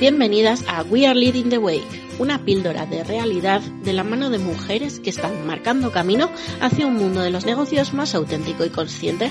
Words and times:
Bienvenidas 0.00 0.64
a 0.66 0.82
We 0.82 1.06
Are 1.06 1.14
Leading 1.14 1.50
the 1.50 1.58
Way, 1.58 1.82
una 2.18 2.42
píldora 2.42 2.86
de 2.86 3.04
realidad 3.04 3.60
de 3.60 3.92
la 3.92 4.02
mano 4.02 4.30
de 4.30 4.38
mujeres 4.38 4.98
que 4.98 5.10
están 5.10 5.46
marcando 5.46 5.92
camino 5.92 6.30
hacia 6.62 6.86
un 6.86 6.94
mundo 6.94 7.20
de 7.20 7.28
los 7.28 7.44
negocios 7.44 7.92
más 7.92 8.14
auténtico 8.14 8.64
y 8.64 8.70
consciente. 8.70 9.30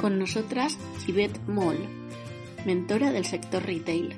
Con 0.00 0.18
nosotras, 0.18 0.78
Yvette 1.06 1.38
Moll, 1.46 1.76
mentora 2.64 3.12
del 3.12 3.26
sector 3.26 3.62
retail. 3.62 4.16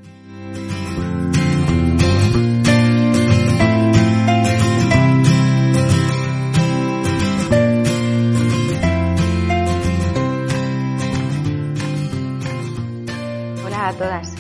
Todas. 13.98 14.34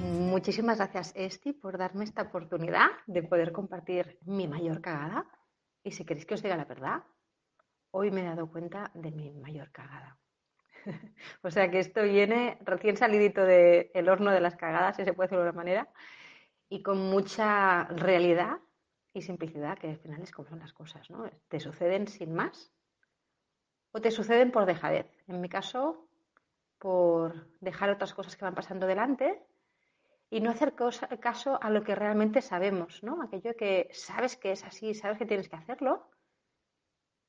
Muchísimas 0.00 0.78
gracias, 0.78 1.12
Esti, 1.14 1.52
por 1.52 1.78
darme 1.78 2.04
esta 2.04 2.22
oportunidad 2.22 2.88
de 3.06 3.22
poder 3.22 3.52
compartir 3.52 4.18
mi 4.24 4.48
mayor 4.48 4.80
cagada. 4.80 5.26
Y 5.84 5.92
si 5.92 6.04
queréis 6.04 6.26
que 6.26 6.34
os 6.34 6.42
diga 6.42 6.56
la 6.56 6.64
verdad, 6.64 7.02
hoy 7.92 8.10
me 8.10 8.22
he 8.22 8.24
dado 8.24 8.50
cuenta 8.50 8.90
de 8.94 9.10
mi 9.12 9.30
mayor 9.30 9.70
cagada. 9.70 10.18
o 11.42 11.50
sea 11.50 11.70
que 11.70 11.78
esto 11.78 12.02
viene 12.02 12.58
recién 12.62 12.96
salidito 12.96 13.44
del 13.44 14.08
horno 14.08 14.32
de 14.32 14.40
las 14.40 14.56
cagadas, 14.56 14.96
si 14.96 15.04
se 15.04 15.12
puede 15.12 15.28
decirlo 15.28 15.42
de 15.44 15.48
alguna 15.48 15.64
manera, 15.64 15.88
y 16.68 16.82
con 16.82 16.98
mucha 16.98 17.84
realidad 17.84 18.58
y 19.12 19.22
simplicidad, 19.22 19.78
que 19.78 19.90
al 19.90 19.98
final 19.98 20.22
es 20.22 20.32
como 20.32 20.48
son 20.48 20.58
las 20.58 20.72
cosas, 20.72 21.08
¿no? 21.10 21.30
Te 21.48 21.60
suceden 21.60 22.08
sin 22.08 22.34
más 22.34 22.72
o 23.92 24.00
te 24.00 24.10
suceden 24.10 24.50
por 24.50 24.66
dejadez. 24.66 25.06
En 25.28 25.40
mi 25.40 25.48
caso, 25.48 26.08
por 26.82 27.46
dejar 27.60 27.90
otras 27.90 28.12
cosas 28.12 28.36
que 28.36 28.44
van 28.44 28.56
pasando 28.56 28.88
delante 28.88 29.40
y 30.30 30.40
no 30.40 30.50
hacer 30.50 30.74
caso 31.20 31.56
a 31.62 31.70
lo 31.70 31.84
que 31.84 31.94
realmente 31.94 32.42
sabemos, 32.42 33.04
¿no? 33.04 33.22
Aquello 33.22 33.54
que 33.56 33.88
sabes 33.92 34.36
que 34.36 34.50
es 34.50 34.64
así, 34.64 34.92
sabes 34.92 35.16
que 35.16 35.24
tienes 35.24 35.48
que 35.48 35.54
hacerlo, 35.54 36.10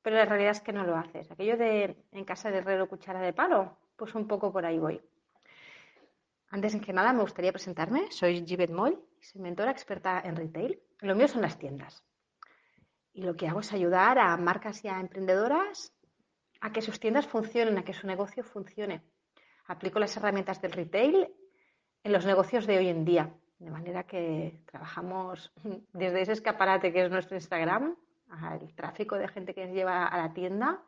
pero 0.02 0.16
la 0.16 0.24
realidad 0.24 0.50
es 0.50 0.60
que 0.60 0.72
no 0.72 0.82
lo 0.82 0.96
haces. 0.96 1.30
Aquello 1.30 1.56
de 1.56 1.96
en 2.10 2.24
casa 2.24 2.50
de 2.50 2.58
herrero 2.58 2.88
cuchara 2.88 3.20
de 3.20 3.32
palo, 3.32 3.78
pues 3.94 4.12
un 4.16 4.26
poco 4.26 4.52
por 4.52 4.66
ahí 4.66 4.80
voy. 4.80 5.00
Antes 6.48 6.74
que 6.80 6.92
nada 6.92 7.12
me 7.12 7.22
gustaría 7.22 7.52
presentarme. 7.52 8.10
Soy 8.10 8.44
Givet 8.44 8.72
Moll, 8.72 9.00
soy 9.20 9.40
mentora 9.40 9.70
experta 9.70 10.20
en 10.24 10.34
retail. 10.34 10.82
Lo 10.98 11.14
mío 11.14 11.28
son 11.28 11.42
las 11.42 11.58
tiendas. 11.58 12.02
Y 13.12 13.22
lo 13.22 13.36
que 13.36 13.46
hago 13.46 13.60
es 13.60 13.72
ayudar 13.72 14.18
a 14.18 14.36
marcas 14.36 14.84
y 14.84 14.88
a 14.88 14.98
emprendedoras 14.98 15.94
a 16.60 16.72
que 16.72 16.82
sus 16.82 16.98
tiendas 16.98 17.28
funcionen, 17.28 17.78
a 17.78 17.84
que 17.84 17.94
su 17.94 18.08
negocio 18.08 18.42
funcione 18.42 19.13
aplico 19.66 19.98
las 19.98 20.16
herramientas 20.16 20.60
del 20.60 20.72
retail 20.72 21.28
en 22.02 22.12
los 22.12 22.26
negocios 22.26 22.66
de 22.66 22.78
hoy 22.78 22.88
en 22.88 23.04
día. 23.04 23.34
De 23.58 23.70
manera 23.70 24.04
que 24.04 24.60
trabajamos 24.66 25.52
desde 25.92 26.22
ese 26.22 26.32
escaparate 26.32 26.92
que 26.92 27.04
es 27.04 27.10
nuestro 27.10 27.36
Instagram, 27.36 27.96
al 28.28 28.74
tráfico 28.74 29.16
de 29.16 29.28
gente 29.28 29.54
que 29.54 29.66
nos 29.66 29.74
lleva 29.74 30.06
a 30.06 30.16
la 30.18 30.32
tienda, 30.32 30.82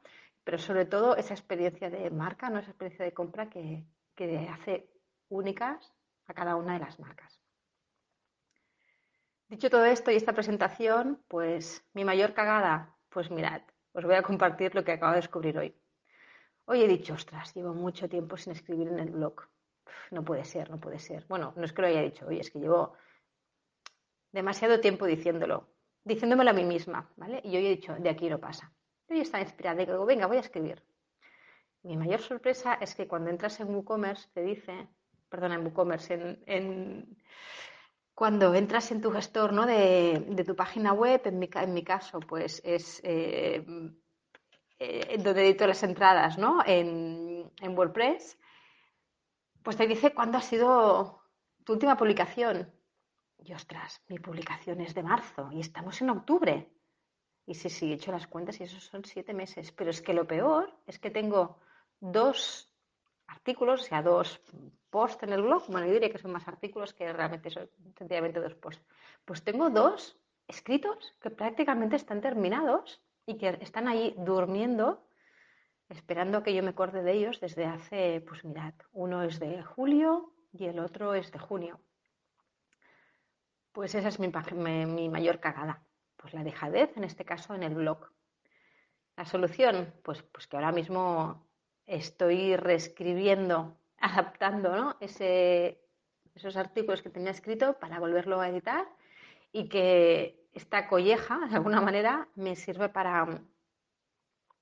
pero 0.45 0.59
sobre 0.59 0.85
todo 0.85 1.17
esa 1.17 1.35
experiencia 1.35 1.91
de 1.91 2.11
marca, 2.11 2.51
¿no? 2.51 2.59
esa 2.59 2.71
experiencia 2.71 3.05
de 3.05 3.13
compra 3.13 3.49
que, 3.49 3.85
que 4.15 4.49
hace 4.49 4.89
únicas 5.29 5.93
a 6.27 6.35
cada 6.35 6.57
una 6.57 6.75
de 6.75 6.81
las 6.81 6.99
marcas. 6.99 7.41
Dicho 9.49 9.71
todo 9.71 9.85
esto 9.85 10.11
y 10.11 10.17
esta 10.17 10.33
presentación, 10.33 11.23
pues 11.29 11.85
mi 11.95 12.05
mayor 12.05 12.35
cagada, 12.35 12.97
pues 13.11 13.31
mirad, 13.31 13.63
os 13.93 14.05
voy 14.05 14.17
a 14.17 14.23
compartir 14.23 14.75
lo 14.75 14.83
que 14.83 14.93
acabo 14.93 15.13
de 15.13 15.19
descubrir 15.19 15.57
hoy. 15.57 15.75
Hoy 16.69 16.83
he 16.83 16.89
dicho, 16.89 17.15
ostras, 17.15 17.55
llevo 17.55 17.73
mucho 17.75 18.09
tiempo 18.09 18.37
sin 18.37 18.53
escribir 18.53 18.89
en 18.89 18.99
el 18.99 19.11
blog. 19.11 19.43
no 20.11 20.25
puede 20.25 20.45
ser, 20.45 20.69
no 20.69 20.81
puede 20.81 20.99
ser. 20.99 21.25
Bueno, 21.29 21.53
no 21.57 21.65
es 21.65 21.73
que 21.73 21.83
lo 21.83 21.89
haya 21.89 22.03
dicho 22.03 22.27
hoy, 22.27 22.41
es 22.41 22.51
que 22.51 22.59
llevo 22.59 22.95
demasiado 24.33 24.81
tiempo 24.81 25.07
diciéndolo, 25.07 25.69
diciéndomelo 26.03 26.51
a 26.51 26.55
mí 26.55 26.65
misma, 26.65 27.09
¿vale? 27.17 27.41
Y 27.45 27.57
hoy 27.57 27.67
he 27.67 27.71
dicho, 27.71 27.95
de 27.95 28.09
aquí 28.09 28.29
no 28.29 28.41
pasa. 28.41 28.73
Hoy 29.09 29.21
estaba 29.21 29.45
inspirada 29.45 29.81
y 29.83 29.87
digo, 29.87 30.05
venga, 30.05 30.27
voy 30.27 30.39
a 30.39 30.41
escribir. 30.41 30.83
Mi 31.85 31.97
mayor 31.97 32.21
sorpresa 32.21 32.75
es 32.75 32.97
que 32.97 33.07
cuando 33.07 33.31
entras 33.31 33.61
en 33.61 33.73
WooCommerce 33.73 34.29
te 34.35 34.43
dice, 34.43 34.89
perdona, 35.29 35.55
en 35.55 35.67
WooCommerce, 35.67 36.41
en, 36.47 37.17
cuando 38.13 38.53
entras 38.55 38.91
en 38.91 39.01
tu 39.01 39.13
gestor 39.13 39.53
¿no? 39.53 39.67
de, 39.67 40.45
tu 40.45 40.57
página 40.57 40.93
web, 40.93 41.21
en 41.27 41.39
mi, 41.39 41.49
en 41.55 41.75
mi 41.75 41.85
caso, 41.85 42.19
pues 42.19 42.61
es 42.65 43.01
eh, 43.05 43.65
eh, 44.79 45.17
donde 45.19 45.43
edito 45.43 45.67
las 45.67 45.83
entradas 45.83 46.37
¿no? 46.39 46.63
en, 46.67 47.51
en, 47.61 47.79
WordPress, 47.79 48.39
pues 49.63 49.77
te 49.77 49.87
dice 49.87 50.13
cuándo 50.13 50.39
ha 50.39 50.43
sido 50.43 51.23
tu 51.65 51.73
última 51.73 51.97
publicación. 51.97 52.73
Y 53.39 53.53
ostras, 53.53 54.03
mi 54.09 54.19
publicación 54.19 54.81
es 54.81 54.95
de 54.95 55.03
marzo 55.03 55.51
y 55.53 55.61
estamos 55.61 56.01
en 56.03 56.11
octubre. 56.11 56.71
Y 57.47 57.55
sí, 57.55 57.71
sí, 57.71 57.91
he 57.91 57.95
hecho 57.95 58.13
las 58.13 58.27
cuentas 58.27 58.61
y 58.61 58.65
esos 58.65 58.85
son 58.85 59.05
siete 59.05 59.33
meses. 59.33 59.73
Pero 59.73 59.91
es 59.91 60.03
que 60.03 60.13
lo 60.13 60.27
peor 60.27 60.73
es 60.87 60.99
que 60.99 61.11
tengo 61.11 61.59
dos 62.01 62.71
artículos, 63.29 63.83
o 63.83 63.85
sea, 63.85 64.03
dos 64.03 64.41
posts 64.91 65.23
en 65.23 65.33
el 65.33 65.43
blog. 65.43 65.67
Bueno, 65.69 65.87
yo 65.87 65.95
diría 65.95 66.11
que 66.11 66.19
son 66.19 66.33
más 66.33 66.47
artículos 66.49 66.93
que 66.93 67.13
realmente 67.13 67.51
son 67.51 67.71
sencillamente 67.97 68.41
dos 68.41 68.55
posts. 68.55 68.85
Pues 69.25 69.43
tengo 69.43 69.71
dos 69.71 70.19
escritos 70.49 71.15
que 71.21 71.31
prácticamente 71.31 71.97
están 71.97 72.21
terminados 72.21 73.03
y 73.27 73.37
que 73.39 73.59
están 73.61 73.89
ahí 73.89 74.15
durmiendo, 74.17 75.05
esperando 75.89 76.43
que 76.43 76.55
yo 76.55 76.63
me 76.63 76.71
acuerde 76.71 77.03
de 77.03 77.13
ellos 77.13 77.41
desde 77.41 77.67
hace, 77.67 78.23
pues 78.27 78.45
mirad, 78.45 78.75
uno 78.93 79.23
es 79.25 79.41
de 79.41 79.63
julio 79.63 80.33
y 80.53 80.67
el 80.67 80.79
otro 80.79 81.15
es 81.15 81.33
de 81.33 81.39
junio. 81.39 81.81
Pues 83.73 83.95
esa 83.95 84.09
es 84.09 84.19
mi, 84.21 84.29
mi 84.87 85.09
mayor 85.09 85.41
cagada, 85.41 85.85
pues 86.17 86.33
la 86.33 86.45
dejadez, 86.45 86.97
en 86.97 87.05
este 87.05 87.25
caso 87.25 87.55
en 87.55 87.63
el 87.63 87.75
blog. 87.75 88.11
La 89.17 89.27
solución, 89.27 89.93
pues, 90.03 90.23
pues 90.23 90.47
que 90.47 90.57
ahora 90.57 90.73
mismo 90.73 91.47
estoy 91.85 92.57
reescribiendo, 92.57 93.77
adaptando 93.99 94.77
¿no? 94.77 94.97
Ese, 95.01 95.81
esos 96.35 96.57
artículos 96.57 97.03
que 97.03 97.11
tenía 97.11 97.31
escrito 97.31 97.79
para 97.79 97.99
volverlo 97.99 98.41
a 98.41 98.49
editar 98.49 98.87
y 99.53 99.69
que 99.69 100.46
esta 100.57 100.89
colleja, 100.89 101.39
de 101.49 101.57
alguna 101.57 101.81
manera, 101.81 102.29
me 102.35 102.57
sirve 102.57 102.89
para, 102.89 103.27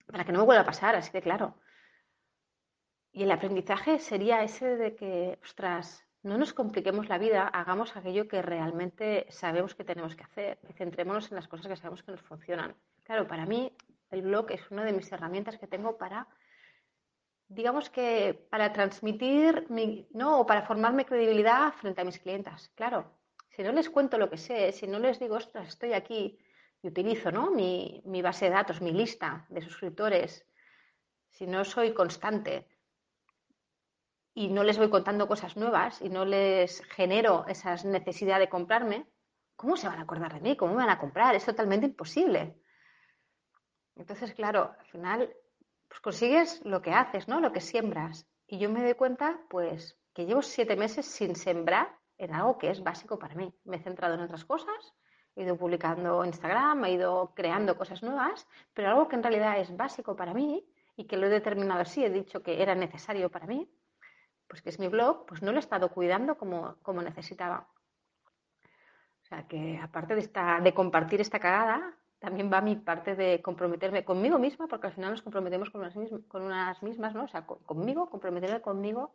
para 0.06 0.25
que 0.25 0.32
no 0.32 0.41
me 0.41 0.44
vuelva 0.44 0.62
a 0.62 0.66
pasar, 0.66 0.97
así 0.97 1.12
de 1.12 1.22
claro. 1.22 1.55
Y 3.12 3.22
el 3.22 3.31
aprendizaje 3.31 4.00
sería 4.00 4.43
ese 4.43 4.77
de 4.77 4.97
que, 4.97 5.38
ostras, 5.44 6.04
no 6.25 6.37
nos 6.37 6.53
compliquemos 6.53 7.09
la 7.09 7.19
vida, 7.19 7.47
hagamos 7.47 7.97
aquello 7.97 8.27
que 8.27 8.43
realmente 8.43 9.27
sabemos 9.31 9.77
que 9.77 9.84
tenemos 9.84 10.16
que 10.16 10.25
hacer 10.25 10.59
y 10.69 10.72
centrémonos 10.72 11.31
en 11.31 11.37
las 11.37 11.47
cosas 11.47 11.69
que 11.69 11.77
sabemos 11.77 12.03
que 12.03 12.10
nos 12.10 12.22
funcionan. 12.22 12.75
Claro, 13.04 13.28
para 13.28 13.47
mí 13.47 13.72
el 14.10 14.22
blog 14.22 14.50
es 14.50 14.69
una 14.71 14.84
de 14.84 14.93
mis 14.93 15.12
herramientas 15.12 15.59
que 15.59 15.69
tengo 15.69 15.97
para, 15.97 16.27
digamos 17.47 17.88
que, 17.88 18.49
para 18.50 18.72
transmitir, 18.72 19.66
mi, 19.69 20.09
¿no? 20.12 20.41
O 20.41 20.47
para 20.47 20.62
formarme 20.62 21.04
credibilidad 21.04 21.72
frente 21.75 22.00
a 22.00 22.04
mis 22.04 22.19
clientas. 22.19 22.72
Claro, 22.75 23.12
si 23.54 23.62
no 23.62 23.72
les 23.72 23.88
cuento 23.88 24.19
lo 24.19 24.28
que 24.28 24.37
sé, 24.37 24.72
si 24.72 24.87
no 24.87 24.98
les 24.98 25.20
digo, 25.20 25.37
ostras, 25.37 25.69
estoy 25.69 25.92
aquí 25.92 26.38
y 26.82 26.88
utilizo 26.88 27.31
¿no? 27.31 27.50
mi, 27.50 28.03
base 28.22 28.47
de 28.47 28.50
datos, 28.50 28.81
mi 28.81 28.92
lista 28.92 29.47
de 29.48 29.62
suscriptores, 29.62 30.44
si 31.31 31.47
no 31.47 31.65
soy 31.65 31.94
constante 31.94 32.69
y 34.34 34.48
no 34.48 34.65
les 34.65 34.78
voy 34.78 34.91
contando 34.91 35.28
cosas 35.28 35.56
nuevas 35.56 36.03
y 36.03 36.09
no 36.09 36.25
les 36.25 36.84
genero 36.87 37.44
esa 37.47 37.76
necesidad 37.84 38.41
de 38.41 38.48
comprarme, 38.48 39.06
¿cómo 39.54 39.76
se 39.76 39.86
van 39.86 40.00
a 40.00 40.03
acordar 40.03 40.34
de 40.34 40.41
mí? 40.41 40.56
¿Cómo 40.56 40.72
me 40.72 40.78
van 40.78 40.91
a 40.91 40.98
comprar? 40.98 41.36
Es 41.36 41.44
totalmente 41.44 41.86
imposible. 41.86 42.60
Entonces, 43.94 44.34
claro, 44.34 44.74
al 44.78 44.86
final 44.86 45.33
pues 45.86 46.01
consigues 46.01 46.60
lo 46.65 46.83
que 46.83 46.91
haces, 46.91 47.28
¿no? 47.28 47.41
Lo 47.41 47.53
que 47.53 47.60
siembras. 47.60 48.27
Y 48.48 48.59
yo 48.59 48.68
me 48.68 48.83
doy 48.83 48.95
cuenta, 48.95 49.41
pues, 49.48 49.97
que 50.12 50.27
llevo 50.27 50.42
siete 50.42 50.74
meses 50.74 51.06
sin 51.06 51.36
sembrar 51.36 51.97
en 52.19 52.34
algo 52.34 52.59
que 52.59 52.71
es 52.71 52.83
básico 52.83 53.19
para 53.19 53.34
mí. 53.34 53.53
Me 53.65 53.77
he 53.77 53.81
centrado 53.81 54.15
en 54.15 54.21
otras 54.21 54.45
cosas, 54.45 54.95
he 55.37 55.43
ido 55.43 55.57
publicando 55.57 56.25
Instagram, 56.25 56.84
he 56.84 56.93
ido 56.93 57.33
creando 57.34 57.77
cosas 57.77 58.03
nuevas, 58.03 58.47
pero 58.72 58.89
algo 58.89 59.09
que 59.09 59.16
en 59.16 59.22
realidad 59.22 59.59
es 59.59 59.77
básico 59.77 60.16
para 60.16 60.34
mí 60.34 60.65
y 60.97 61.07
que 61.07 61.16
lo 61.16 61.27
he 61.27 61.31
determinado 61.31 61.81
así, 61.81 62.05
he 62.05 62.11
dicho 62.11 62.43
que 62.43 62.63
era 62.63 62.75
necesario 62.75 63.31
para 63.31 63.47
mí, 63.47 63.69
pues 64.47 64.63
que 64.63 64.71
es 64.71 64.78
mi 64.78 64.89
blog, 64.89 65.27
pues 65.27 65.43
no 65.43 65.51
lo 65.51 65.59
he 65.59 65.61
estado 65.61 65.91
cuidando 65.91 66.37
como, 66.39 66.77
como 66.83 67.03
necesitaba. 67.03 67.69
O 69.22 69.27
sea 69.27 69.47
que 69.49 69.78
aparte 69.83 70.15
de, 70.15 70.21
esta, 70.21 70.61
de 70.61 70.75
compartir 70.75 71.21
esta 71.21 71.41
cagada, 71.41 71.97
también 72.19 72.51
va 72.53 72.61
mi 72.61 72.77
parte 72.77 73.16
de 73.16 73.43
comprometerme 73.43 74.05
conmigo 74.05 74.39
misma, 74.39 74.66
porque 74.66 74.87
al 74.87 74.93
final 74.93 75.11
nos 75.11 75.22
comprometemos 75.22 75.71
con 75.71 75.81
unas, 75.81 75.97
mismas, 75.97 76.22
con 76.28 76.43
unas 76.43 76.83
mismas, 76.83 77.15
¿no? 77.15 77.25
O 77.25 77.28
sea, 77.28 77.45
conmigo, 77.45 78.09
comprometerme 78.09 78.61
conmigo 78.61 79.15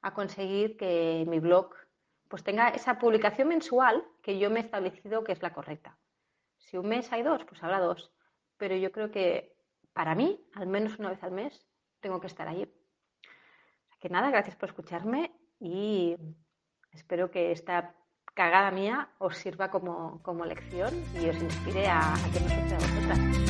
a 0.00 0.14
conseguir 0.14 0.76
que 0.76 1.24
mi 1.28 1.40
blog 1.40 1.74
pues 2.28 2.44
tenga 2.44 2.68
esa 2.68 2.98
publicación 2.98 3.48
mensual 3.48 4.04
que 4.22 4.38
yo 4.38 4.50
me 4.50 4.60
he 4.60 4.62
establecido 4.62 5.24
que 5.24 5.32
es 5.32 5.42
la 5.42 5.52
correcta. 5.52 5.98
Si 6.58 6.76
un 6.76 6.88
mes 6.88 7.10
hay 7.12 7.22
dos, 7.22 7.44
pues 7.44 7.62
habrá 7.62 7.80
dos. 7.80 8.12
Pero 8.56 8.76
yo 8.76 8.92
creo 8.92 9.10
que 9.10 9.56
para 9.92 10.14
mí, 10.14 10.46
al 10.54 10.66
menos 10.66 10.98
una 10.98 11.10
vez 11.10 11.22
al 11.22 11.32
mes, 11.32 11.66
tengo 12.00 12.20
que 12.20 12.26
estar 12.26 12.46
allí. 12.46 12.70
Que 13.98 14.08
nada, 14.08 14.30
gracias 14.30 14.56
por 14.56 14.68
escucharme 14.68 15.32
y 15.58 16.16
espero 16.92 17.30
que 17.30 17.50
esta 17.50 17.94
cagada 18.34 18.70
mía 18.70 19.10
os 19.18 19.36
sirva 19.36 19.70
como, 19.70 20.44
lección 20.44 20.94
y 21.20 21.28
os 21.28 21.42
inspire 21.42 21.88
a, 21.88 22.14
a 22.14 22.30
que 22.32 22.40
no 22.40 22.48
se 22.48 22.74
a 22.74 22.78
vosotras. 22.78 23.47